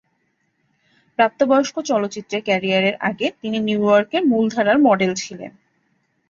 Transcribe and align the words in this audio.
প্রাপ্ত 1.19 1.39
বয়স্ক 1.43 1.75
চলচ্চিত্রের 1.81 2.41
ক্যারিয়ারের 2.43 2.95
আগে 3.01 3.27
তিনি 3.41 3.57
নিউইয়র্কের 3.59 4.23
মূলধারার 4.25 4.77
মডেল 4.79 5.11
ছিলেন। 5.15 5.51